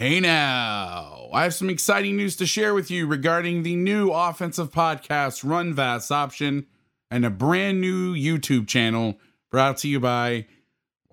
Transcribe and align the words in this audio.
Hey 0.00 0.18
now, 0.18 1.28
I 1.30 1.42
have 1.42 1.52
some 1.52 1.68
exciting 1.68 2.16
news 2.16 2.34
to 2.36 2.46
share 2.46 2.72
with 2.72 2.90
you 2.90 3.06
regarding 3.06 3.62
the 3.62 3.76
new 3.76 4.10
offensive 4.12 4.70
podcast 4.70 5.46
Run 5.46 5.74
Vass 5.74 6.10
option 6.10 6.64
and 7.10 7.26
a 7.26 7.28
brand 7.28 7.82
new 7.82 8.14
YouTube 8.14 8.66
channel 8.66 9.18
brought 9.50 9.76
to 9.76 9.88
you 9.88 10.00
by 10.00 10.46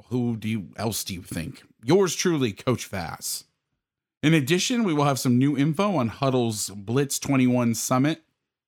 who 0.05 0.37
do 0.37 0.47
you 0.47 0.69
else 0.77 1.03
do 1.03 1.13
you 1.13 1.21
think? 1.21 1.63
Yours 1.83 2.15
truly, 2.15 2.53
Coach 2.53 2.85
Vass. 2.85 3.43
In 4.23 4.33
addition, 4.33 4.85
we 4.85 4.93
will 4.93 5.03
have 5.03 5.19
some 5.19 5.37
new 5.37 5.57
info 5.57 5.97
on 5.97 6.07
Hudl's 6.07 6.69
Blitz 6.69 7.19
21 7.19 7.75
Summit 7.75 8.23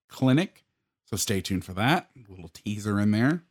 Clinic, 0.10 0.66
so 1.06 1.16
stay 1.16 1.40
tuned 1.40 1.64
for 1.64 1.72
that. 1.76 2.10
A 2.18 2.30
little 2.30 2.52
teaser 2.54 3.00
in 3.00 3.12
there. 3.12 3.46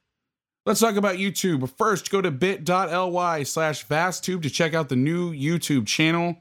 Let's 0.67 0.81
talk 0.81 0.97
about 0.97 1.17
YouTube. 1.17 1.71
First, 1.79 2.11
go 2.11 2.21
to 2.21 2.31
bit.ly 2.31 3.43
slash 3.45 3.87
vasstube 3.87 4.43
to 4.43 4.51
check 4.51 4.75
out 4.75 4.91
the 4.91 4.97
new 4.97 5.33
YouTube 5.33 5.87
channel. 5.87 6.37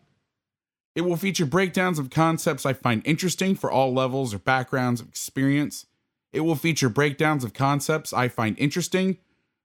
It 0.97 1.05
will 1.05 1.15
feature 1.15 1.45
breakdowns 1.45 1.99
of 1.99 2.09
concepts 2.09 2.65
I 2.65 2.73
find 2.73 3.03
interesting 3.05 3.53
for 3.53 3.69
all 3.69 3.93
levels 3.93 4.33
or 4.33 4.39
backgrounds 4.39 4.99
of 4.99 5.07
experience. 5.07 5.85
It 6.33 6.39
will 6.39 6.55
feature 6.55 6.89
breakdowns 6.89 7.43
of 7.43 7.53
concepts 7.53 8.13
I 8.13 8.29
find 8.29 8.57
interesting 8.57 9.19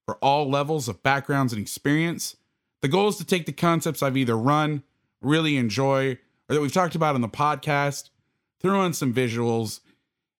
for 0.04 0.16
all 0.16 0.50
levels 0.50 0.88
of 0.88 1.02
backgrounds 1.02 1.54
and 1.54 1.62
experience. 1.62 2.36
The 2.82 2.88
goal 2.88 3.08
is 3.08 3.16
to 3.16 3.24
take 3.24 3.46
the 3.46 3.52
concepts 3.52 4.02
I've 4.02 4.18
either 4.18 4.36
run, 4.36 4.82
really 5.22 5.56
enjoy, 5.56 6.18
or 6.50 6.54
that 6.54 6.60
we've 6.60 6.70
talked 6.70 6.96
about 6.96 7.14
on 7.14 7.22
the 7.22 7.30
podcast, 7.30 8.10
throw 8.60 8.84
in 8.84 8.92
some 8.92 9.14
visuals, 9.14 9.80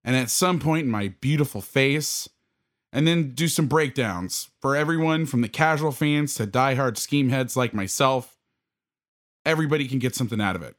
and 0.05 0.15
at 0.15 0.29
some 0.29 0.61
point 0.61 0.85
in 0.85 0.91
my 0.91 1.09
beautiful 1.23 1.63
face, 1.63 2.29
and 2.93 3.07
then 3.07 3.31
do 3.31 3.49
some 3.49 3.67
breakdowns 3.67 4.51
for 4.61 4.77
everyone 4.77 5.25
from 5.25 5.41
the 5.41 5.49
casual 5.49 5.93
fans 5.93 6.35
to 6.35 6.47
diehard 6.47 6.99
scheme 6.99 7.31
heads 7.31 7.57
like 7.57 7.73
myself. 7.73 8.37
Everybody 9.47 9.89
can 9.89 9.99
get 9.99 10.15
something 10.15 10.39
out 10.39 10.55
of 10.55 10.63
it. 10.63 10.77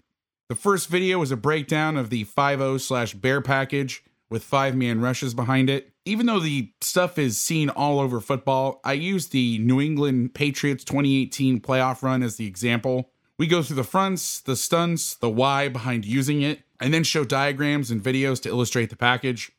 The 0.50 0.56
first 0.56 0.90
video 0.90 1.22
is 1.22 1.32
a 1.32 1.38
breakdown 1.38 1.96
of 1.96 2.10
the 2.10 2.26
5 2.26 2.82
slash 2.82 3.14
bear 3.14 3.40
package 3.42 4.04
with 4.30 4.44
five 4.44 4.76
man 4.76 5.00
rushes 5.00 5.34
behind 5.34 5.70
it. 5.70 5.94
Even 6.06 6.26
though 6.26 6.40
the 6.40 6.74
stuff 6.82 7.18
is 7.18 7.40
seen 7.40 7.70
all 7.70 8.00
over 8.00 8.20
football, 8.20 8.82
I 8.84 8.94
use 8.94 9.28
the 9.28 9.58
New 9.60 9.80
England 9.80 10.34
Patriots 10.34 10.84
2018 10.84 11.62
playoff 11.62 12.02
run 12.02 12.24
as 12.24 12.36
the 12.36 12.48
example. 12.48 13.12
We 13.40 13.48
go 13.48 13.64
through 13.64 13.78
the 13.78 13.84
fronts, 13.84 14.42
the 14.42 14.56
stunts, 14.56 15.16
the 15.16 15.30
why 15.30 15.70
behind 15.70 16.04
using 16.04 16.42
it, 16.42 16.64
and 16.80 16.94
then 16.94 17.04
show 17.04 17.24
diagrams 17.24 17.90
and 17.90 18.04
videos 18.04 18.42
to 18.42 18.50
illustrate 18.50 18.90
the 18.90 18.96
package. 18.98 19.52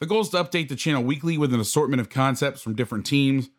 The 0.00 0.06
goal 0.06 0.22
is 0.22 0.30
to 0.30 0.42
update 0.42 0.68
the 0.68 0.76
channel 0.76 1.02
weekly 1.02 1.36
with 1.36 1.52
an 1.52 1.60
assortment 1.60 2.00
of 2.00 2.08
concepts 2.08 2.62
from 2.62 2.76
different 2.76 3.04
teams, 3.04 3.50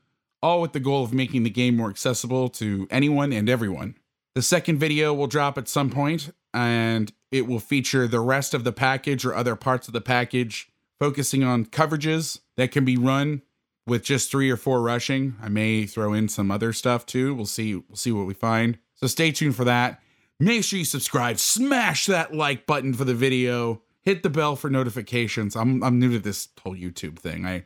all 0.41 0.61
with 0.61 0.73
the 0.73 0.79
goal 0.79 1.03
of 1.03 1.13
making 1.13 1.43
the 1.43 1.49
game 1.49 1.75
more 1.75 1.89
accessible 1.89 2.49
to 2.49 2.87
anyone 2.89 3.33
and 3.33 3.49
everyone. 3.49 3.95
The 4.35 4.41
second 4.41 4.77
video 4.77 5.13
will 5.13 5.27
drop 5.27 5.57
at 5.57 5.67
some 5.67 5.89
point, 5.89 6.31
and 6.53 7.11
it 7.31 7.47
will 7.47 7.59
feature 7.59 8.07
the 8.07 8.19
rest 8.19 8.53
of 8.53 8.63
the 8.63 8.71
package 8.71 9.25
or 9.25 9.35
other 9.35 9.55
parts 9.55 9.87
of 9.87 9.93
the 9.93 10.01
package, 10.01 10.69
focusing 10.99 11.43
on 11.43 11.65
coverages 11.65 12.39
that 12.57 12.71
can 12.71 12.85
be 12.85 12.97
run 12.97 13.41
with 13.87 14.03
just 14.03 14.29
three 14.29 14.49
or 14.49 14.57
four 14.57 14.81
rushing. 14.81 15.35
I 15.41 15.49
may 15.49 15.85
throw 15.85 16.13
in 16.13 16.29
some 16.29 16.51
other 16.51 16.73
stuff 16.73 17.05
too. 17.05 17.33
We'll 17.33 17.45
see. 17.45 17.75
We'll 17.75 17.95
see 17.95 18.11
what 18.11 18.27
we 18.27 18.33
find. 18.33 18.77
So 18.95 19.07
stay 19.07 19.31
tuned 19.31 19.55
for 19.55 19.63
that. 19.65 20.01
Make 20.39 20.63
sure 20.63 20.79
you 20.79 20.85
subscribe, 20.85 21.37
smash 21.37 22.05
that 22.05 22.33
like 22.33 22.65
button 22.65 22.93
for 22.93 23.03
the 23.03 23.13
video, 23.13 23.81
hit 24.03 24.23
the 24.23 24.29
bell 24.29 24.55
for 24.55 24.69
notifications. 24.69 25.55
I'm 25.55 25.83
I'm 25.83 25.99
new 25.99 26.13
to 26.13 26.19
this 26.19 26.47
whole 26.61 26.75
YouTube 26.75 27.19
thing. 27.19 27.45
I 27.45 27.65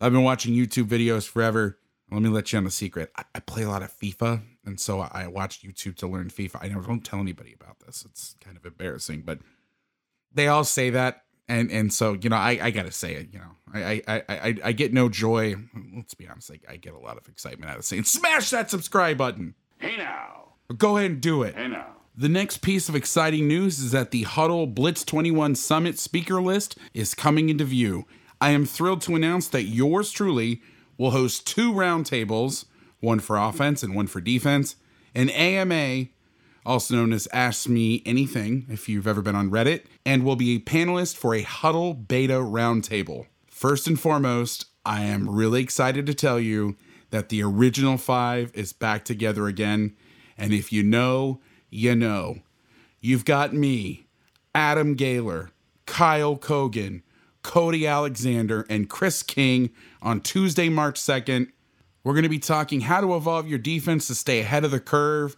I've 0.00 0.12
been 0.12 0.22
watching 0.22 0.54
YouTube 0.54 0.84
videos 0.84 1.26
forever. 1.26 1.78
Let 2.10 2.22
me 2.22 2.28
let 2.28 2.52
you 2.52 2.58
on 2.58 2.66
a 2.66 2.70
secret. 2.70 3.12
I, 3.16 3.24
I 3.36 3.40
play 3.40 3.62
a 3.62 3.68
lot 3.68 3.82
of 3.82 3.92
FIFA, 3.92 4.42
and 4.64 4.80
so 4.80 5.00
I 5.00 5.26
watch 5.28 5.62
YouTube 5.62 5.96
to 5.96 6.08
learn 6.08 6.28
FIFA. 6.28 6.58
I 6.62 6.68
never 6.68 6.82
don't 6.82 7.04
tell 7.04 7.20
anybody 7.20 7.54
about 7.58 7.78
this. 7.80 8.04
It's 8.04 8.34
kind 8.40 8.56
of 8.56 8.66
embarrassing, 8.66 9.22
but 9.22 9.38
they 10.32 10.48
all 10.48 10.64
say 10.64 10.90
that, 10.90 11.24
and 11.48 11.70
and 11.70 11.92
so 11.92 12.16
you 12.20 12.28
know 12.28 12.36
I 12.36 12.58
I 12.62 12.70
gotta 12.70 12.92
say 12.92 13.14
it. 13.14 13.28
You 13.32 13.38
know 13.38 13.52
I 13.72 14.02
I 14.08 14.22
I 14.28 14.56
I 14.64 14.72
get 14.72 14.92
no 14.92 15.08
joy. 15.08 15.54
Let's 15.94 16.14
be 16.14 16.26
honest. 16.26 16.50
I, 16.50 16.72
I 16.72 16.76
get 16.76 16.94
a 16.94 16.98
lot 16.98 17.16
of 17.16 17.28
excitement 17.28 17.70
out 17.70 17.78
of 17.78 17.84
saying 17.84 18.04
smash 18.04 18.50
that 18.50 18.70
subscribe 18.70 19.18
button. 19.18 19.54
Hey 19.78 19.96
now. 19.96 20.54
Go 20.76 20.96
ahead 20.96 21.10
and 21.12 21.20
do 21.20 21.42
it. 21.42 21.54
Hey 21.54 21.68
now. 21.68 21.96
The 22.16 22.28
next 22.28 22.58
piece 22.58 22.88
of 22.88 22.96
exciting 22.96 23.46
news 23.46 23.78
is 23.78 23.92
that 23.92 24.10
the 24.10 24.24
Hudl 24.24 24.74
Blitz 24.74 25.04
21 25.04 25.54
Summit 25.54 25.98
speaker 25.98 26.42
list 26.42 26.76
is 26.92 27.14
coming 27.14 27.48
into 27.48 27.64
view. 27.64 28.04
I 28.40 28.50
am 28.50 28.66
thrilled 28.66 29.00
to 29.02 29.14
announce 29.14 29.48
that 29.48 29.62
yours 29.62 30.10
truly 30.10 30.60
will 31.00 31.12
host 31.12 31.46
two 31.46 31.72
roundtables, 31.72 32.66
one 33.00 33.20
for 33.20 33.38
offense 33.38 33.82
and 33.82 33.94
one 33.94 34.06
for 34.06 34.20
defense, 34.20 34.76
an 35.14 35.30
AMA, 35.30 36.08
also 36.66 36.94
known 36.94 37.10
as 37.14 37.26
Ask 37.32 37.66
Me 37.70 38.02
Anything 38.04 38.66
if 38.68 38.86
you've 38.86 39.06
ever 39.06 39.22
been 39.22 39.34
on 39.34 39.50
Reddit, 39.50 39.84
and 40.04 40.22
will 40.22 40.36
be 40.36 40.56
a 40.56 40.60
panelist 40.60 41.16
for 41.16 41.34
a 41.34 41.42
Hudl 41.42 42.06
Beta 42.06 42.34
roundtable. 42.34 43.28
First 43.48 43.88
and 43.88 43.98
foremost, 43.98 44.66
I 44.84 45.04
am 45.04 45.30
really 45.30 45.62
excited 45.62 46.04
to 46.04 46.12
tell 46.12 46.38
you 46.38 46.76
that 47.08 47.30
the 47.30 47.42
original 47.42 47.96
five 47.96 48.50
is 48.52 48.74
back 48.74 49.06
together 49.06 49.46
again. 49.46 49.96
And 50.36 50.52
if 50.52 50.70
you 50.70 50.82
know, 50.82 51.40
you 51.70 51.94
know. 51.94 52.40
You've 53.00 53.24
got 53.24 53.54
me, 53.54 54.06
Adam 54.54 54.96
Gaylor, 54.96 55.50
Kyle 55.86 56.36
Kogan, 56.36 57.00
Cody 57.42 57.86
Alexander, 57.86 58.66
and 58.68 58.88
Chris 58.88 59.22
King 59.22 59.70
on 60.02 60.20
Tuesday, 60.20 60.68
March 60.68 61.00
2nd. 61.00 61.50
We're 62.02 62.14
going 62.14 62.22
to 62.22 62.28
be 62.28 62.38
talking 62.38 62.82
how 62.82 63.00
to 63.00 63.14
evolve 63.14 63.48
your 63.48 63.58
defense 63.58 64.06
to 64.06 64.14
stay 64.14 64.40
ahead 64.40 64.64
of 64.64 64.70
the 64.70 64.80
curve 64.80 65.36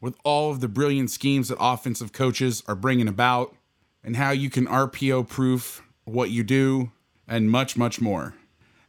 with 0.00 0.16
all 0.24 0.50
of 0.50 0.60
the 0.60 0.68
brilliant 0.68 1.10
schemes 1.10 1.48
that 1.48 1.58
offensive 1.60 2.12
coaches 2.12 2.62
are 2.66 2.74
bringing 2.74 3.08
about, 3.08 3.54
and 4.02 4.16
how 4.16 4.30
you 4.30 4.50
can 4.50 4.66
RPO 4.66 5.28
proof 5.28 5.82
what 6.04 6.30
you 6.30 6.42
do, 6.42 6.90
and 7.28 7.50
much, 7.50 7.76
much 7.76 8.00
more. 8.00 8.34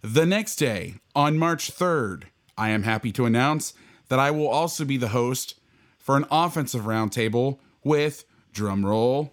The 0.01 0.25
next 0.25 0.55
day, 0.55 0.95
on 1.15 1.37
March 1.37 1.71
3rd, 1.71 2.23
I 2.57 2.69
am 2.69 2.83
happy 2.83 3.11
to 3.13 3.25
announce 3.25 3.73
that 4.09 4.19
I 4.19 4.31
will 4.31 4.47
also 4.47 4.85
be 4.85 4.97
the 4.97 5.09
host 5.09 5.59
for 5.97 6.17
an 6.17 6.25
offensive 6.31 6.83
roundtable 6.83 7.59
with, 7.83 8.25
drumroll, 8.53 9.31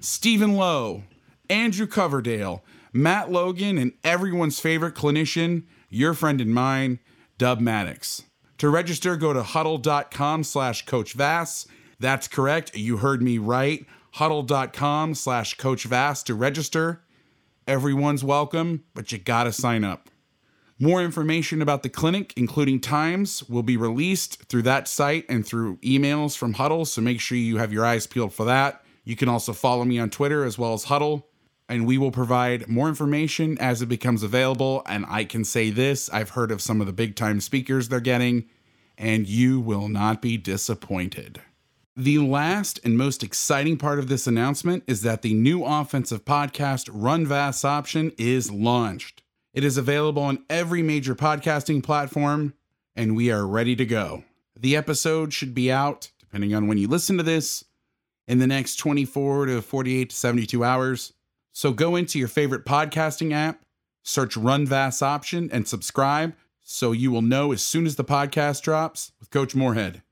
Stephen 0.00 0.54
Lowe, 0.54 1.04
Andrew 1.50 1.86
Coverdale, 1.86 2.64
Matt 2.92 3.30
Logan, 3.30 3.78
and 3.78 3.92
everyone's 4.02 4.60
favorite 4.60 4.94
clinician, 4.94 5.64
your 5.90 6.14
friend 6.14 6.40
and 6.40 6.54
mine, 6.54 7.00
Dub 7.38 7.60
Maddox. 7.60 8.22
To 8.58 8.68
register, 8.68 9.16
go 9.16 9.32
to 9.32 9.42
hudl.com 9.42 10.44
slash 10.44 10.86
Coach 10.86 11.12
Vass. 11.12 11.66
That's 11.98 12.28
correct. 12.28 12.76
You 12.76 12.98
heard 12.98 13.22
me 13.22 13.38
right. 13.38 13.84
Hudl.com 14.16 15.14
slash 15.14 15.54
Coach 15.54 15.84
Vass 15.84 16.22
to 16.24 16.34
register. 16.34 17.02
Everyone's 17.66 18.22
welcome, 18.22 18.84
but 18.94 19.10
you 19.10 19.18
gotta 19.18 19.52
sign 19.52 19.84
up. 19.84 20.08
More 20.78 21.02
information 21.02 21.62
about 21.62 21.82
the 21.82 21.88
clinic, 21.88 22.32
including 22.36 22.80
times, 22.80 23.42
will 23.48 23.62
be 23.62 23.76
released 23.76 24.44
through 24.44 24.62
that 24.62 24.88
site 24.88 25.24
and 25.28 25.46
through 25.46 25.76
emails 25.78 26.36
from 26.36 26.54
Hudl, 26.54 26.86
so 26.86 27.00
make 27.00 27.20
sure 27.20 27.38
you 27.38 27.58
have 27.58 27.72
your 27.72 27.86
eyes 27.86 28.06
peeled 28.06 28.34
for 28.34 28.44
that. 28.44 28.84
You 29.04 29.16
can 29.16 29.28
also 29.28 29.52
follow 29.52 29.84
me 29.84 29.98
on 29.98 30.10
Twitter 30.10 30.44
as 30.44 30.58
well 30.58 30.74
as 30.74 30.86
Hudl, 30.86 31.24
and 31.68 31.86
we 31.86 31.98
will 31.98 32.10
provide 32.10 32.68
more 32.68 32.88
information 32.88 33.56
as 33.58 33.82
it 33.82 33.86
becomes 33.86 34.22
available. 34.22 34.82
And 34.86 35.06
I 35.08 35.24
can 35.24 35.44
say 35.44 35.70
this 35.70 36.10
I've 36.10 36.30
heard 36.30 36.50
of 36.50 36.62
some 36.62 36.80
of 36.80 36.86
the 36.86 36.92
big 36.92 37.16
time 37.16 37.40
speakers 37.40 37.88
they're 37.88 38.00
getting, 38.00 38.44
and 38.98 39.26
you 39.26 39.60
will 39.60 39.88
not 39.88 40.20
be 40.20 40.36
disappointed. 40.36 41.40
The 41.96 42.18
last 42.18 42.80
and 42.82 42.98
most 42.98 43.22
exciting 43.22 43.76
part 43.76 44.00
of 44.00 44.08
this 44.08 44.26
announcement 44.26 44.82
is 44.88 45.02
that 45.02 45.22
the 45.22 45.32
new 45.32 45.64
offensive 45.64 46.24
podcast 46.24 46.90
Run 46.92 47.24
Vass 47.24 47.64
option 47.64 48.10
is 48.18 48.50
launched. 48.50 49.22
It 49.52 49.62
is 49.62 49.76
available 49.76 50.24
on 50.24 50.44
every 50.50 50.82
major 50.82 51.14
podcasting 51.14 51.84
platform, 51.84 52.54
and 52.96 53.14
we 53.14 53.30
are 53.30 53.46
ready 53.46 53.76
to 53.76 53.86
go. 53.86 54.24
The 54.58 54.76
episode 54.76 55.32
should 55.32 55.54
be 55.54 55.70
out, 55.70 56.10
depending 56.18 56.52
on 56.52 56.66
when 56.66 56.78
you 56.78 56.88
listen 56.88 57.16
to 57.18 57.22
this, 57.22 57.64
in 58.26 58.40
the 58.40 58.46
next 58.48 58.76
24 58.76 59.46
to 59.46 59.62
48 59.62 60.10
to 60.10 60.16
72 60.16 60.64
hours. 60.64 61.12
So 61.56 61.72
go 61.72 61.94
into 61.94 62.18
your 62.18 62.26
favorite 62.26 62.64
podcasting 62.64 63.32
app, 63.32 63.64
search 64.02 64.36
Run 64.36 64.66
Vass 64.66 65.00
option, 65.00 65.48
and 65.52 65.68
subscribe 65.68 66.34
so 66.64 66.90
you 66.90 67.12
will 67.12 67.22
know 67.22 67.52
as 67.52 67.62
soon 67.62 67.86
as 67.86 67.94
the 67.94 68.02
podcast 68.02 68.62
drops 68.62 69.12
with 69.20 69.30
Coach 69.30 69.54
Moorhead. 69.54 70.02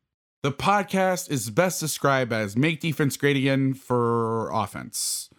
The 0.42 0.52
podcast 0.52 1.32
is 1.32 1.50
best 1.50 1.80
described 1.80 2.32
as 2.32 2.56
Make 2.56 2.78
Defense 2.78 3.16
Great 3.16 3.36
Again 3.36 3.74
for 3.74 4.50
Offense. 4.52 5.30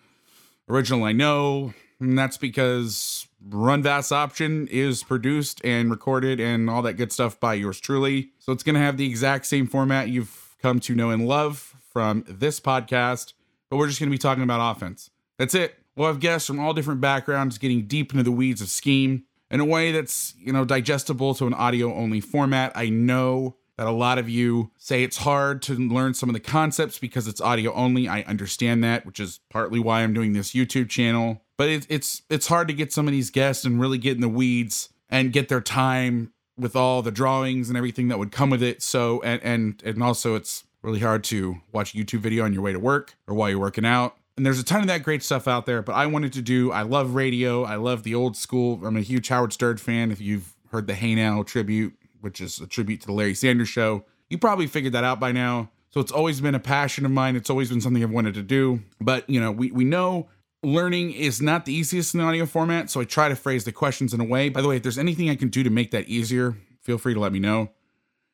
Original, 0.67 1.05
I 1.05 1.13
know, 1.13 1.73
and 2.01 2.19
that's 2.19 2.37
because 2.37 3.29
Run 3.41 3.81
Vass 3.81 4.11
option 4.11 4.67
is 4.67 5.05
produced 5.05 5.61
and 5.63 5.89
recorded 5.89 6.41
and 6.41 6.69
all 6.69 6.81
that 6.81 6.95
good 6.95 7.13
stuff 7.13 7.39
by 7.39 7.53
yours 7.53 7.79
truly. 7.79 8.31
So 8.39 8.51
it's 8.51 8.63
going 8.63 8.75
to 8.75 8.81
have 8.81 8.97
the 8.97 9.07
exact 9.07 9.45
same 9.45 9.67
format 9.67 10.09
you've 10.09 10.57
come 10.61 10.81
to 10.81 10.95
know 10.95 11.11
and 11.11 11.25
love 11.25 11.77
from 11.93 12.25
this 12.27 12.59
podcast, 12.59 13.31
but 13.69 13.77
we're 13.77 13.87
just 13.87 14.01
going 14.01 14.09
to 14.09 14.13
be 14.13 14.17
talking 14.17 14.43
about 14.43 14.75
offense. 14.75 15.09
That's 15.37 15.55
it. 15.55 15.79
We'll 15.95 16.07
have 16.07 16.19
guests 16.19 16.47
from 16.47 16.59
all 16.59 16.73
different 16.73 17.01
backgrounds 17.01 17.57
getting 17.57 17.85
deep 17.85 18.11
into 18.11 18.23
the 18.23 18.31
weeds 18.31 18.61
of 18.61 18.69
scheme 18.69 19.25
in 19.51 19.59
a 19.59 19.65
way 19.65 19.91
that's, 19.91 20.33
you 20.37 20.51
know, 20.51 20.65
digestible 20.65 21.35
to 21.35 21.45
an 21.45 21.53
audio 21.53 21.93
only 21.93 22.19
format. 22.19 22.71
I 22.75 22.89
know 22.89 23.57
that 23.77 23.87
a 23.87 23.91
lot 23.91 24.17
of 24.17 24.29
you 24.29 24.71
say 24.77 25.03
it's 25.03 25.17
hard 25.17 25.61
to 25.63 25.75
learn 25.75 26.13
some 26.13 26.29
of 26.29 26.33
the 26.33 26.39
concepts 26.39 26.99
because 26.99 27.27
it's 27.27 27.41
audio 27.41 27.73
only. 27.73 28.07
I 28.07 28.21
understand 28.21 28.83
that, 28.83 29.05
which 29.05 29.19
is 29.19 29.39
partly 29.49 29.79
why 29.79 30.01
I'm 30.01 30.13
doing 30.13 30.33
this 30.33 30.53
YouTube 30.53 30.89
channel. 30.89 31.41
But 31.57 31.69
it, 31.69 31.87
it's 31.89 32.23
it's 32.29 32.47
hard 32.47 32.67
to 32.67 32.73
get 32.73 32.91
some 32.91 33.07
of 33.07 33.11
these 33.11 33.29
guests 33.29 33.65
and 33.65 33.79
really 33.79 33.97
get 33.97 34.15
in 34.15 34.21
the 34.21 34.29
weeds 34.29 34.89
and 35.09 35.31
get 35.31 35.49
their 35.49 35.61
time 35.61 36.33
with 36.57 36.75
all 36.75 37.01
the 37.01 37.11
drawings 37.11 37.69
and 37.69 37.77
everything 37.77 38.07
that 38.07 38.19
would 38.19 38.31
come 38.31 38.49
with 38.49 38.63
it. 38.63 38.81
So 38.81 39.21
and 39.21 39.41
and 39.43 39.83
and 39.83 40.01
also 40.01 40.35
it's 40.35 40.65
really 40.81 40.99
hard 40.99 41.23
to 41.25 41.61
watch 41.71 41.93
a 41.93 41.97
YouTube 41.97 42.19
video 42.19 42.43
on 42.45 42.53
your 42.53 42.61
way 42.61 42.73
to 42.73 42.79
work 42.79 43.15
or 43.27 43.35
while 43.35 43.49
you're 43.49 43.59
working 43.59 43.85
out. 43.85 44.17
And 44.35 44.45
there's 44.45 44.59
a 44.59 44.63
ton 44.63 44.81
of 44.81 44.87
that 44.87 45.03
great 45.03 45.21
stuff 45.21 45.47
out 45.47 45.65
there, 45.65 45.81
but 45.81 45.93
I 45.93 46.07
wanted 46.07 46.33
to 46.33 46.41
do 46.41 46.71
I 46.71 46.81
love 46.81 47.13
radio. 47.13 47.63
I 47.63 47.75
love 47.75 48.03
the 48.03 48.15
old 48.15 48.35
school. 48.35 48.85
I'm 48.85 48.97
a 48.97 49.01
huge 49.01 49.27
Howard 49.29 49.53
Stern 49.53 49.77
fan. 49.77 50.11
If 50.11 50.19
you've 50.19 50.55
heard 50.71 50.87
the 50.87 50.95
Hey 50.95 51.13
Now 51.13 51.43
tribute, 51.43 51.93
which 52.21 52.41
is 52.41 52.59
a 52.59 52.65
tribute 52.65 53.01
to 53.01 53.07
the 53.07 53.13
Larry 53.13 53.35
Sanders 53.35 53.69
show, 53.69 54.05
you 54.29 54.37
probably 54.37 54.65
figured 54.65 54.93
that 54.93 55.03
out 55.03 55.19
by 55.19 55.31
now. 55.31 55.69
So 55.91 55.99
it's 55.99 56.11
always 56.11 56.41
been 56.41 56.55
a 56.55 56.59
passion 56.59 57.05
of 57.05 57.11
mine. 57.11 57.35
It's 57.35 57.51
always 57.51 57.69
been 57.69 57.79
something 57.79 58.03
I've 58.03 58.09
wanted 58.09 58.33
to 58.33 58.41
do. 58.41 58.81
But 58.99 59.29
you 59.29 59.39
know, 59.39 59.51
we 59.51 59.71
we 59.71 59.83
know 59.83 60.29
learning 60.63 61.11
is 61.11 61.41
not 61.41 61.65
the 61.65 61.73
easiest 61.73 62.15
in 62.15 62.19
the 62.19 62.25
audio 62.25 62.47
format, 62.47 62.89
so 62.89 63.01
I 63.01 63.03
try 63.03 63.29
to 63.29 63.35
phrase 63.35 63.65
the 63.65 63.71
questions 63.71 64.13
in 64.13 64.19
a 64.19 64.23
way. 64.23 64.49
By 64.49 64.61
the 64.61 64.67
way, 64.67 64.77
if 64.77 64.83
there's 64.83 64.97
anything 64.97 65.29
I 65.29 65.35
can 65.35 65.49
do 65.49 65.61
to 65.61 65.69
make 65.69 65.91
that 65.91 66.07
easier, 66.07 66.57
feel 66.81 66.97
free 66.97 67.13
to 67.13 67.19
let 67.19 67.31
me 67.31 67.39
know. 67.39 67.69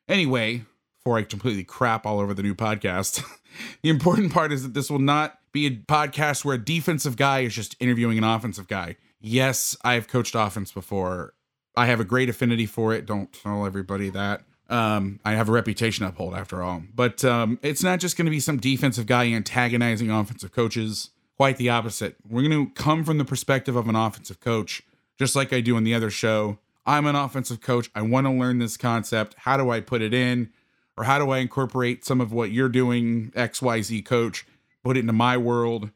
Anyway, 0.08 0.64
before 0.98 1.18
I 1.18 1.24
completely 1.24 1.64
crap 1.64 2.06
all 2.06 2.20
over 2.20 2.34
the 2.34 2.44
new 2.44 2.56
podcast, 2.56 3.24
the 3.82 3.90
important 3.90 4.32
part 4.32 4.54
is 4.54 4.64
that 4.64 4.74
this 4.74 4.90
will 4.90 5.00
not 5.00 5.39
be 5.52 5.68
a 5.68 5.72
podcast 5.72 6.46
where 6.46 6.56
a 6.56 6.64
defensive 6.64 7.16
guy 7.16 7.40
is 7.40 7.56
just 7.56 7.76
interviewing 7.80 8.18
an 8.18 8.24
offensive 8.24 8.68
guy. 8.68 8.96
Yes, 9.20 9.76
I've 9.84 10.08
coached 10.08 10.36
offense 10.36 10.72
before. 10.72 11.34
I 11.76 11.86
have 11.88 12.00
a 12.00 12.06
great 12.06 12.30
affinity 12.30 12.66
for 12.66 12.94
it. 12.94 13.06
Don't 13.06 13.32
tell 13.32 13.66
everybody 13.66 14.10
that. 14.10 14.42
Um, 14.70 15.20
I 15.26 15.34
have 15.34 15.50
a 15.50 15.52
reputation 15.52 16.04
to 16.04 16.10
uphold 16.10 16.36
after 16.36 16.62
all. 16.62 16.84
But 16.94 17.26
um, 17.26 17.60
it's 17.62 17.84
not 17.84 18.00
just 18.00 18.18
going 18.18 18.26
to 18.26 18.32
be 18.32 18.40
some 18.40 18.58
defensive 18.58 19.08
guy 19.08 19.26
antagonizing 19.28 20.12
offensive 20.12 20.52
coaches. 20.52 21.10
Quite 21.38 21.58
the 21.58 21.70
opposite. 21.70 22.18
We're 22.28 22.48
going 22.48 22.68
to 22.68 22.74
come 22.74 23.04
from 23.04 23.18
the 23.18 23.26
perspective 23.26 23.76
of 23.76 23.88
an 23.88 23.96
offensive 23.96 24.40
coach, 24.40 24.84
just 25.18 25.36
like 25.36 25.54
I 25.54 25.62
do 25.62 25.76
on 25.76 25.86
the 25.86 25.96
other 25.96 26.10
show. 26.10 26.60
I'm 26.86 27.06
an 27.06 27.16
offensive 27.16 27.62
coach. 27.62 27.90
I 27.96 28.02
want 28.02 28.28
to 28.28 28.32
learn 28.32 28.60
this 28.60 28.78
concept. 28.78 29.36
How 29.40 29.58
do 29.58 29.70
I 29.70 29.80
put 29.80 30.02
it 30.02 30.14
in? 30.14 30.52
Or 30.98 31.06
how 31.06 31.18
do 31.18 31.32
I 31.32 31.38
incorporate 31.38 32.04
some 32.04 32.20
of 32.20 32.34
what 32.34 32.52
you're 32.52 32.68
doing, 32.68 33.32
XYZ 33.32 34.04
coach, 34.04 34.46
put 34.90 34.98
it 34.98 35.02
into 35.02 35.14
my 35.14 35.38
world? 35.38 35.92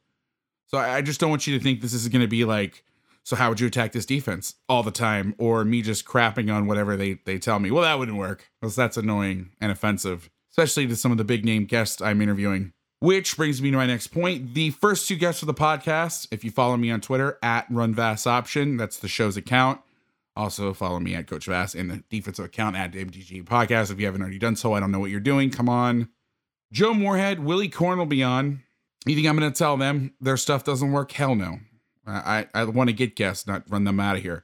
So 0.68 0.78
I 0.78 1.02
just 1.02 1.20
don't 1.20 1.32
want 1.32 1.48
you 1.48 1.58
to 1.58 1.64
think 1.64 1.82
this 1.82 1.96
is 1.96 2.08
going 2.10 2.22
to 2.22 2.28
be 2.28 2.46
like, 2.46 2.84
so 3.24 3.36
how 3.36 3.50
would 3.50 3.60
you 3.60 3.66
attack 3.66 3.92
this 3.92 4.06
defense 4.06 4.54
all 4.70 4.84
the 4.84 4.92
time? 4.92 5.34
Or 5.40 5.66
me 5.66 5.82
just 5.82 6.06
crapping 6.06 6.54
on 6.54 6.68
whatever 6.68 6.96
they, 6.96 7.16
they 7.26 7.40
tell 7.40 7.58
me. 7.58 7.72
Well, 7.72 7.82
that 7.82 7.98
wouldn't 7.98 8.20
work 8.20 8.52
because 8.62 8.76
that's 8.76 8.96
annoying 8.96 9.50
and 9.60 9.72
offensive, 9.72 10.30
especially 10.52 10.86
to 10.86 10.96
some 10.96 11.12
of 11.12 11.18
the 11.18 11.24
big 11.24 11.44
name 11.44 11.66
guests 11.66 12.04
I'm 12.04 12.22
interviewing. 12.22 12.72
Which 13.00 13.36
brings 13.36 13.64
me 13.64 13.72
to 13.72 13.78
my 13.78 13.88
next 13.88 14.08
point. 14.08 14.54
The 14.54 14.70
first 14.70 15.08
two 15.08 15.16
guests 15.16 15.42
of 15.42 15.48
the 15.48 15.56
podcast, 15.56 16.28
if 16.30 16.44
you 16.44 16.52
follow 16.52 16.78
me 16.78 16.92
on 16.92 17.02
Twitter 17.02 17.40
at 17.42 17.68
RunVassOption, 17.70 18.78
that's 18.78 19.00
the 19.00 19.08
show's 19.08 19.38
account. 19.38 19.82
Also 20.36 20.72
follow 20.72 21.00
me 21.00 21.16
at 21.16 21.26
Coach 21.26 21.48
Vass 21.48 21.74
and 21.74 21.90
the 21.90 22.04
defensive 22.12 22.46
account 22.46 22.76
at 22.76 22.92
MDG 22.92 23.44
Podcast. 23.44 23.92
If 23.92 24.00
you 24.00 24.06
haven't 24.06 24.22
already 24.22 24.40
done 24.40 24.56
so, 24.56 24.74
I 24.74 24.80
don't 24.80 24.92
know 24.92 25.00
what 25.00 25.10
you're 25.10 25.20
doing. 25.20 25.50
Come 25.50 25.68
on. 25.68 26.10
Joe 26.74 26.96
Moorhead, 26.96 27.44
Willy 27.44 27.70
Korn 27.70 28.00
will 28.00 28.08
be 28.08 28.24
on. 28.24 28.63
You 29.06 29.16
think 29.16 29.28
I'm 29.28 29.38
going 29.38 29.52
to 29.52 29.58
tell 29.58 29.78
them 29.78 30.14
their 30.22 30.38
stuff 30.38 30.64
doesn't 30.64 30.92
work? 30.92 31.12
Hell 31.12 31.36
no. 31.36 31.60
I, 32.06 32.48
I, 32.54 32.66
want 32.66 32.90
to 32.90 32.94
get 32.94 33.16
guests, 33.16 33.48
not 33.48 33.64
run 33.70 33.86
them 33.86 34.00
out 34.00 34.18
of 34.18 34.24
here. 34.24 34.44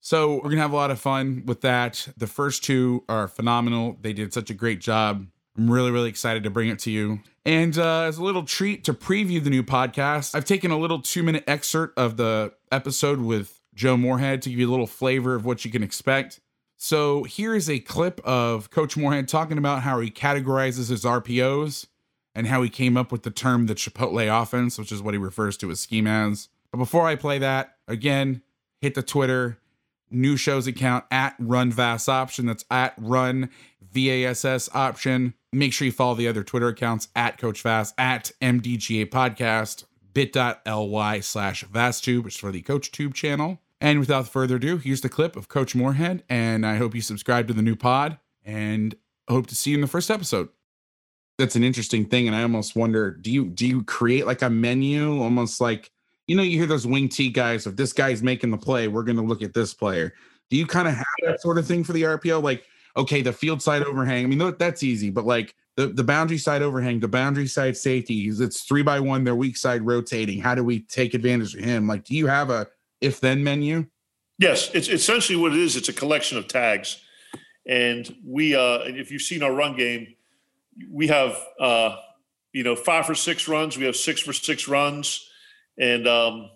So 0.00 0.36
we're 0.36 0.42
going 0.44 0.56
to 0.56 0.62
have 0.62 0.72
a 0.72 0.76
lot 0.76 0.90
of 0.90 0.98
fun 0.98 1.42
with 1.44 1.60
that. 1.60 2.08
The 2.16 2.26
first 2.26 2.64
two 2.64 3.04
are 3.08 3.28
phenomenal. 3.28 3.98
They 4.00 4.14
did 4.14 4.32
such 4.32 4.48
a 4.48 4.54
great 4.54 4.80
job. 4.80 5.26
I'm 5.58 5.70
really, 5.70 5.90
really 5.90 6.08
excited 6.08 6.42
to 6.44 6.50
bring 6.50 6.68
it 6.68 6.78
to 6.80 6.90
you. 6.90 7.20
And 7.44 7.76
uh, 7.76 8.02
as 8.02 8.16
a 8.16 8.24
little 8.24 8.44
treat 8.44 8.84
to 8.84 8.94
preview 8.94 9.42
the 9.42 9.50
new 9.50 9.62
podcast, 9.62 10.34
I've 10.34 10.46
taken 10.46 10.70
a 10.70 10.78
little 10.78 11.02
two 11.02 11.22
minute 11.22 11.44
excerpt 11.46 11.98
of 11.98 12.16
the 12.16 12.54
episode 12.72 13.20
with 13.20 13.60
Joe 13.74 13.96
Moorhead 13.96 14.40
to 14.42 14.50
give 14.50 14.58
you 14.58 14.68
a 14.68 14.70
little 14.70 14.86
flavor 14.86 15.34
of 15.34 15.44
what 15.44 15.64
you 15.64 15.70
can 15.70 15.82
expect. 15.82 16.40
So 16.76 17.24
here 17.24 17.54
is 17.54 17.68
a 17.68 17.78
clip 17.78 18.20
of 18.24 18.70
Coach 18.70 18.96
Moorhead 18.96 19.28
talking 19.28 19.58
about 19.58 19.82
how 19.82 20.00
he 20.00 20.10
categorizes 20.10 20.88
his 20.88 21.04
RPOs 21.04 21.86
and 22.34 22.46
how 22.46 22.62
he 22.62 22.68
came 22.68 22.96
up 22.96 23.10
with 23.12 23.22
the 23.22 23.30
term 23.30 23.66
the 23.66 23.74
Chipotle 23.74 24.42
offense, 24.42 24.78
which 24.78 24.92
is 24.92 25.02
what 25.02 25.14
he 25.14 25.18
refers 25.18 25.56
to 25.58 25.70
as 25.70 25.80
scheme 25.80 26.06
as. 26.06 26.48
But 26.70 26.78
before 26.78 27.06
I 27.06 27.16
play 27.16 27.38
that, 27.38 27.76
again, 27.88 28.42
hit 28.80 28.94
the 28.94 29.02
Twitter, 29.02 29.58
new 30.10 30.36
shows 30.36 30.66
account 30.66 31.04
at 31.10 31.34
Run 31.38 31.70
Vass 31.72 32.08
Option. 32.08 32.46
That's 32.46 32.64
at 32.70 32.94
Run 32.96 33.50
VASS 33.92 34.68
Option. 34.74 35.34
Make 35.52 35.72
sure 35.72 35.86
you 35.86 35.92
follow 35.92 36.14
the 36.14 36.28
other 36.28 36.44
Twitter 36.44 36.68
accounts 36.68 37.08
at 37.16 37.38
Coach 37.38 37.62
Vass, 37.62 37.92
at 37.98 38.30
MDGA 38.40 39.06
Podcast, 39.06 39.84
bit.ly 40.12 41.20
slash 41.20 41.64
VassTube, 41.64 42.22
which 42.22 42.34
is 42.34 42.40
for 42.40 42.52
the 42.52 42.62
Coach 42.62 42.92
Tube 42.92 43.14
channel. 43.14 43.58
And 43.80 43.98
without 43.98 44.28
further 44.28 44.56
ado, 44.56 44.76
here's 44.76 45.00
the 45.00 45.08
clip 45.08 45.36
of 45.36 45.48
Coach 45.48 45.74
Moorhead. 45.74 46.22
And 46.28 46.66
I 46.66 46.76
hope 46.76 46.94
you 46.94 47.00
subscribe 47.00 47.48
to 47.48 47.54
the 47.54 47.62
new 47.62 47.74
pod 47.74 48.18
and 48.44 48.94
hope 49.28 49.46
to 49.48 49.54
see 49.54 49.70
you 49.70 49.76
in 49.76 49.80
the 49.80 49.86
first 49.86 50.10
episode. 50.10 50.50
That's 51.40 51.56
an 51.56 51.64
interesting 51.64 52.04
thing. 52.04 52.26
And 52.26 52.36
I 52.36 52.42
almost 52.42 52.76
wonder, 52.76 53.10
do 53.10 53.30
you 53.30 53.46
do 53.46 53.66
you 53.66 53.82
create 53.84 54.26
like 54.26 54.42
a 54.42 54.50
menu 54.50 55.22
almost 55.22 55.60
like 55.60 55.90
you 56.26 56.36
know, 56.36 56.44
you 56.44 56.56
hear 56.58 56.66
those 56.66 56.86
wing 56.86 57.08
T 57.08 57.28
guys, 57.28 57.66
if 57.66 57.74
this 57.74 57.92
guy's 57.92 58.22
making 58.22 58.52
the 58.52 58.56
play, 58.56 58.86
we're 58.86 59.02
gonna 59.02 59.24
look 59.24 59.42
at 59.42 59.52
this 59.52 59.74
player. 59.74 60.14
Do 60.48 60.56
you 60.56 60.66
kind 60.66 60.86
of 60.86 60.94
have 60.94 61.06
that 61.24 61.40
sort 61.40 61.58
of 61.58 61.66
thing 61.66 61.82
for 61.82 61.92
the 61.92 62.02
RPO? 62.02 62.42
Like, 62.42 62.64
okay, 62.96 63.22
the 63.22 63.32
field 63.32 63.62
side 63.62 63.82
overhang. 63.82 64.24
I 64.24 64.28
mean, 64.28 64.54
that's 64.58 64.82
easy, 64.82 65.10
but 65.10 65.24
like 65.24 65.54
the, 65.76 65.88
the 65.88 66.04
boundary 66.04 66.38
side 66.38 66.62
overhang, 66.62 67.00
the 67.00 67.08
boundary 67.08 67.46
side 67.46 67.76
safeties, 67.76 68.40
it's 68.40 68.62
three 68.62 68.82
by 68.82 69.00
one, 69.00 69.24
their 69.24 69.34
weak 69.34 69.56
side 69.56 69.82
rotating. 69.82 70.40
How 70.40 70.54
do 70.54 70.62
we 70.62 70.80
take 70.80 71.14
advantage 71.14 71.54
of 71.54 71.64
him? 71.64 71.86
Like, 71.86 72.04
do 72.04 72.14
you 72.14 72.26
have 72.26 72.50
a 72.50 72.68
if 73.00 73.20
then 73.20 73.42
menu? 73.42 73.86
Yes, 74.38 74.70
it's 74.72 74.88
essentially 74.88 75.36
what 75.36 75.52
it 75.52 75.58
is. 75.58 75.76
It's 75.76 75.88
a 75.88 75.92
collection 75.92 76.38
of 76.38 76.48
tags. 76.48 77.02
And 77.66 78.14
we, 78.24 78.54
uh, 78.54 78.80
if 78.84 79.10
you've 79.10 79.22
seen 79.22 79.42
our 79.42 79.52
run 79.52 79.76
game, 79.76 80.14
we 80.90 81.08
have, 81.08 81.38
uh, 81.58 81.96
you 82.52 82.62
know, 82.62 82.76
five 82.76 83.06
for 83.06 83.14
six 83.14 83.48
runs. 83.48 83.76
We 83.76 83.84
have 83.84 83.96
six 83.96 84.20
for 84.20 84.32
six 84.32 84.68
runs, 84.68 85.28
and 85.78 86.06
um, 86.06 86.50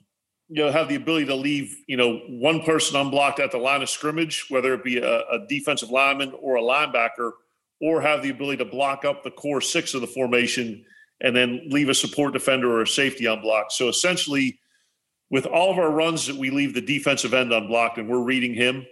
you 0.49 0.63
know, 0.63 0.71
have 0.71 0.89
the 0.89 0.97
ability 0.97 1.27
to 1.27 1.35
leave, 1.35 1.77
you 1.87 1.97
know, 1.97 2.19
one 2.29 2.63
person 2.63 3.01
unblocked 3.01 3.41
at 3.41 3.51
the 3.51 3.59
line 3.59 3.83
of 3.83 3.91
scrimmage, 3.91 4.47
whether 4.49 4.75
it 4.75 4.85
be 4.85 4.99
a, 4.99 5.21
a 5.21 5.47
defensive 5.49 5.91
lineman 5.91 6.33
or 6.41 6.57
a 6.57 6.63
linebacker, 6.63 7.33
or 7.81 8.01
have 8.01 8.23
the 8.23 8.31
ability 8.31 8.59
to 8.59 8.65
block 8.65 9.05
up 9.05 9.23
the 9.23 9.31
core 9.31 9.61
six 9.61 9.95
of 9.95 10.01
the 10.01 10.07
formation 10.07 10.85
and 11.21 11.35
then 11.35 11.63
leave 11.71 11.89
a 11.89 11.95
support 11.95 12.33
defender 12.33 12.71
or 12.71 12.83
a 12.83 12.87
safety 12.87 13.27
unblocked. 13.27 13.73
So 13.73 13.89
essentially, 13.89 14.59
with 15.31 15.47
all 15.47 15.71
of 15.71 15.79
our 15.79 15.91
runs 15.91 16.27
that 16.27 16.37
we 16.37 16.51
leave 16.51 16.75
the 16.75 16.81
defensive 16.81 17.35
end 17.35 17.53
unblocked 17.53 17.99
and 17.99 18.09
we're 18.09 18.23
reading 18.23 18.55
him, 18.55 18.87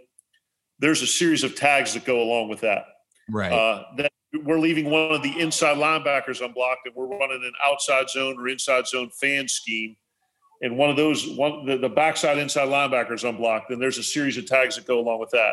there's 0.78 1.02
a 1.02 1.06
series 1.06 1.44
of 1.44 1.54
tags 1.54 1.94
that 1.94 2.04
go 2.04 2.22
along 2.22 2.48
with 2.48 2.60
that. 2.60 2.84
Right. 3.30 3.52
Uh, 3.52 3.84
that 3.98 4.11
we're 4.44 4.58
leaving 4.58 4.90
one 4.90 5.12
of 5.12 5.22
the 5.22 5.38
inside 5.38 5.76
linebackers 5.76 6.44
unblocked 6.44 6.86
and 6.86 6.94
we're 6.94 7.06
running 7.06 7.42
an 7.44 7.52
outside 7.64 8.08
zone 8.08 8.36
or 8.38 8.48
inside 8.48 8.86
zone 8.86 9.10
fan 9.10 9.48
scheme. 9.48 9.96
And 10.62 10.78
one 10.78 10.90
of 10.90 10.96
those, 10.96 11.28
one 11.28 11.66
the, 11.66 11.76
the 11.76 11.88
backside 11.88 12.38
inside 12.38 12.68
linebackers 12.68 13.28
unblocked, 13.28 13.68
then 13.68 13.78
there's 13.78 13.98
a 13.98 14.02
series 14.02 14.36
of 14.38 14.46
tags 14.46 14.76
that 14.76 14.86
go 14.86 15.00
along 15.00 15.20
with 15.20 15.30
that. 15.30 15.52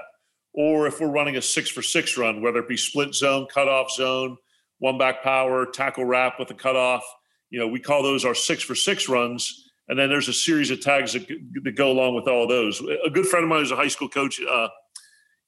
Or 0.53 0.87
if 0.87 0.99
we're 0.99 1.11
running 1.11 1.35
a 1.35 1.41
six 1.41 1.69
for 1.69 1.81
six 1.81 2.17
run, 2.17 2.41
whether 2.41 2.59
it 2.59 2.67
be 2.67 2.77
split 2.77 3.13
zone, 3.13 3.47
cutoff 3.51 3.91
zone, 3.91 4.37
one 4.79 4.97
back 4.97 5.23
power, 5.23 5.65
tackle 5.65 6.05
wrap 6.05 6.39
with 6.39 6.49
a 6.51 6.53
cutoff, 6.53 7.03
you 7.49 7.59
know, 7.59 7.67
we 7.67 7.79
call 7.79 8.03
those 8.03 8.25
our 8.25 8.35
six 8.35 8.63
for 8.63 8.75
six 8.75 9.09
runs 9.09 9.69
and 9.89 9.97
then 9.97 10.07
there's 10.07 10.27
a 10.27 10.33
series 10.33 10.69
of 10.69 10.79
tags 10.79 11.13
that, 11.13 11.27
that 11.63 11.75
go 11.75 11.91
along 11.91 12.13
with 12.13 12.27
all 12.27 12.43
of 12.43 12.49
those. 12.49 12.79
A 13.05 13.09
good 13.09 13.25
friend 13.25 13.43
of 13.43 13.49
mine 13.49 13.63
is 13.63 13.71
a 13.71 13.75
high 13.75 13.87
school 13.87 14.07
coach, 14.07 14.39
uh, 14.39 14.67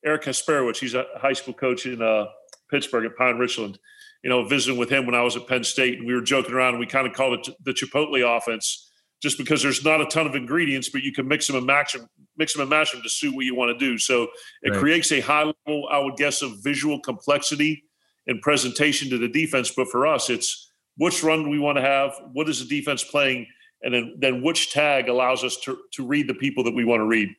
Eric 0.04 0.24
Kasperowicz. 0.24 0.78
He's 0.78 0.96
a 0.96 1.06
high 1.18 1.34
school 1.34 1.54
coach 1.54 1.86
in 1.86 2.02
uh, 2.02 2.26
Pittsburgh 2.72 3.06
at 3.06 3.16
Pine 3.16 3.38
Richland. 3.38 3.78
You 4.24 4.30
know, 4.30 4.46
visiting 4.46 4.80
with 4.80 4.90
him 4.90 5.08
when 5.08 5.16
I 5.16 5.24
was 5.24 5.36
at 5.36 5.48
Penn 5.48 5.63
State, 5.63 5.98
and 5.98 6.06
we 6.06 6.13
were 6.13 6.22
joking 6.22 6.54
around. 6.54 6.75
and 6.75 6.80
We 6.80 6.86
kind 6.86 7.08
of 7.08 7.13
called 7.13 7.40
it 7.40 7.56
the 7.63 7.72
Chipotle 7.72 8.38
offense, 8.38 8.92
just 9.22 9.38
because 9.38 9.63
there's 9.63 9.84
not 9.84 10.00
a 10.00 10.06
ton 10.06 10.28
of 10.28 10.36
ingredients, 10.36 10.90
but 10.90 11.01
you 11.01 11.12
can 11.12 11.28
mix 11.28 11.48
them 11.48 11.56
and 11.56 11.66
match 11.66 11.94
them, 11.94 12.08
mix 12.38 12.54
them 12.54 12.62
and 12.62 12.70
match 12.70 12.92
them 12.92 13.01
to 13.01 13.10
suit 13.10 13.34
what 13.34 13.46
you 13.46 13.56
want 13.56 13.78
to 13.78 13.84
do. 13.84 13.98
So 13.98 14.28
it 14.62 14.72
right. 14.72 14.80
creates 14.80 15.12
a 15.12 15.22
high 15.22 15.44
level, 15.44 15.88
I 15.92 15.98
would 15.98 16.18
guess, 16.18 16.44
of 16.44 16.63
visual 16.63 17.00
complexity 17.00 17.84
and 18.28 18.40
presentation 18.42 19.10
to 19.10 19.18
the 19.18 19.28
defense. 19.28 19.72
But 19.75 19.88
for 19.88 20.06
us, 20.06 20.30
it's 20.30 20.72
which 20.98 21.24
run 21.24 21.44
do 21.44 21.50
we 21.50 21.58
want 21.58 21.80
to 21.80 21.82
have? 21.82 22.13
What 22.34 22.48
is 22.48 22.60
the 22.60 22.68
defense 22.68 23.04
playing? 23.04 23.48
and 23.84 23.94
then 23.94 24.16
then 24.20 24.42
which 24.42 24.72
tag 24.72 25.10
allows 25.10 25.44
us 25.44 25.58
to 25.58 25.78
to 25.94 26.06
read 26.06 26.28
the 26.28 26.34
people 26.34 26.63
that 26.63 26.74
we 26.74 26.86
want 26.86 27.01
to 27.01 27.06
read. 27.06 27.30